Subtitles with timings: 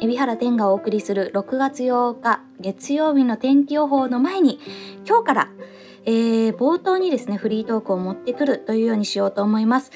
[0.00, 4.60] 海老原天がお送りする6月8日月曜日の天気予報の前に
[5.04, 5.48] 今日から、
[6.04, 9.90] えー、冒頭にですねフリートークを持ってくるというようにしようと思います。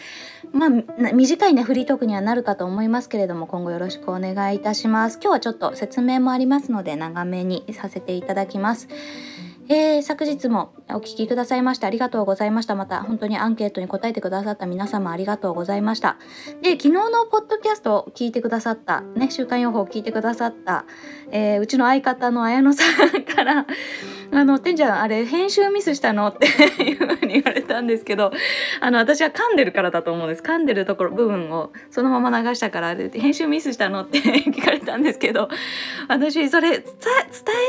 [0.52, 0.70] まあ
[1.12, 5.20] 短いねフリートークにはなるかと思いますけれども今後よろしくお願いいたします。
[5.23, 8.89] 今日はちょっと説明もありますので長めにさせていただきます。
[9.75, 12.75] えー、昨日もお聞きくださいましてありがとうございました。
[12.75, 16.18] また本当にアンケートに答えてくださった皆様ありがとうございました。
[16.61, 20.85] で、昨日のポッドキャストを聞いてくださった、ね、週間予報を聞いてくださった、
[21.31, 22.82] えー、うちの相方の綾野さ
[23.17, 23.67] んから、
[24.31, 26.29] あの、てんちゃん、あれ、編集ミスしたの？
[26.29, 26.48] って
[26.84, 28.31] いうふうに言われたんですけど、
[28.82, 30.43] あの、私は噛んでるからだと思うんです。
[30.43, 34.03] 噛んでるところ、部分をそのまま流したからあれ、編集ミスしたの？
[34.03, 35.48] って 聞かれたんですけど、
[36.09, 36.84] 私、それ伝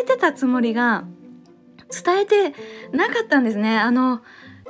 [0.02, 1.06] えてたつもりが、
[2.04, 2.56] 伝えて
[2.92, 3.78] なかったんですね。
[3.78, 4.22] あの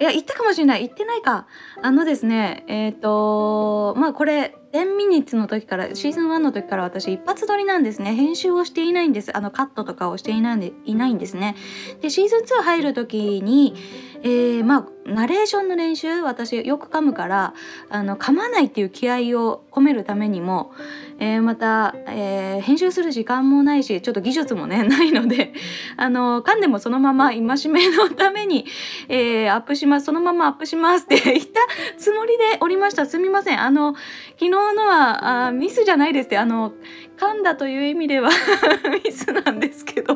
[0.01, 0.81] いや言ったかもしれない。
[0.81, 1.45] 言ってないか。
[1.81, 8.13] あのですねえっ、ー、とまあこれ10ミニッツの時からシーズン1の時から私一発撮りなんですね。
[8.15, 9.35] 編集をしていないんです。
[9.37, 11.55] あのカットとかをしていないんでいないんですね。
[12.01, 13.75] でシーズン2入る時に
[14.23, 17.53] えー、まあナレーションの練習私よく噛むから
[17.89, 20.71] あの噛まないっていう気合を込めるためにも、
[21.19, 25.53] えー、また、えー、編集する時間もないしちょっと技術もね ないので
[25.97, 28.65] あの噛んでもそのまま戒めのために、
[29.09, 31.61] えー、アップしますそのままアップしますって 言った
[31.97, 33.95] つもりでおりましたすみませんあの
[34.39, 36.73] 昨日のはあミスじゃないですってあの
[37.17, 38.29] 噛んだという意味では
[39.03, 40.13] ミスなんですけど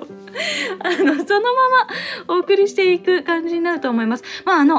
[0.80, 1.16] あのそのま
[2.28, 4.24] まお送りしていく感じになると思います。
[4.46, 4.77] まああの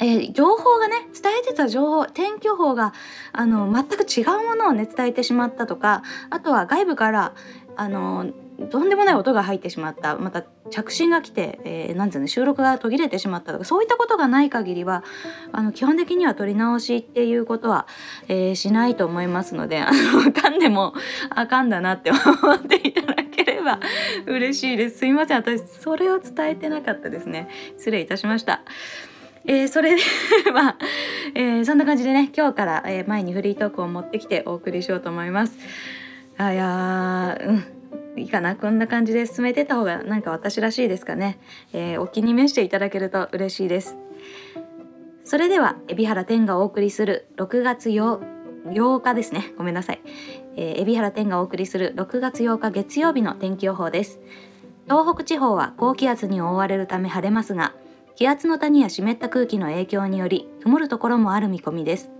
[0.00, 2.92] えー、情報がね伝えてた情報天気予報が
[3.32, 7.34] あの全く違うものをね伝えてしまったとかあとは外部から
[7.76, 8.32] あの
[8.70, 15.04] とんでもない音が入ってしまったまた着信が来て、えー、なんうの収録が途切れてしまったとかそういったことがない限りは
[15.52, 17.86] あの基本的には取り直しっていうことは、
[18.26, 20.92] えー、しないと思いますのであの噛んでも
[21.30, 22.20] あかんだなって思
[22.54, 23.78] っていただければ
[24.26, 24.98] 嬉しいです。
[24.98, 25.38] すいません。
[25.38, 27.48] 私それを伝えてなかったですね。
[27.76, 28.62] 失礼いたしました。
[29.50, 30.02] えー、それで
[30.52, 30.76] は、
[31.34, 35.58] えー、そんな感じでね今日から、えー、前にフリートークを持ってきてお送りしようと思います。
[36.36, 37.64] あいやうん。
[38.16, 38.56] いいかな？
[38.56, 41.38] こんな感じで進めてた方がなんか私らしいですかね、
[41.72, 43.96] えー、お気に召していただけると嬉しいです。
[45.24, 48.20] それでは海老原天がお送りする6月 8,
[48.66, 49.54] 8日ですね。
[49.56, 50.00] ごめんなさい、
[50.56, 54.20] えー、海老原天がお送りする6月8日月曜日の天気予報です。
[54.84, 57.72] 東北地方は高気圧に覆われるため晴れますが
[58.18, 62.10] 気圧の谷や湿った空気の影響により曇るところもある見込みです。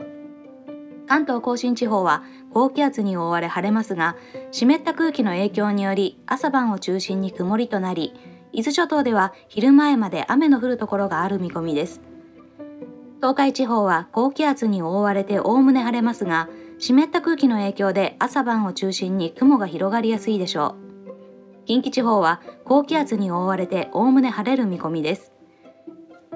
[1.08, 2.22] 関東甲信地方は
[2.52, 4.14] 高気圧に覆われ晴れますが
[4.52, 8.14] 湿った空気の影響により朝晩を中心に曇りとなり
[8.52, 12.00] 伊豆諸島では昼前まで雨の降るところがある見込みです。
[13.16, 16.48] 東海地方は高気圧に覆われておおむね晴れますが
[16.78, 20.76] 湿った空気の影響で朝晩を中心に雲が広がりやすいでしょ
[21.64, 21.64] う。
[21.66, 25.32] 近畿地方は高気圧に覆われておおむね晴れる見込みです。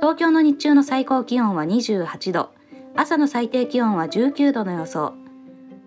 [0.03, 2.51] 東京の日中の最高気温は28度。
[2.97, 5.15] 朝の最低気温は19度の予想。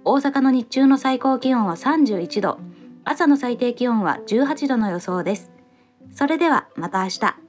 [0.05, 2.57] 大阪の日中の最高気温は31度。
[3.03, 5.51] 朝の最低気温は18度の予想です。
[6.13, 7.44] それではまた明日。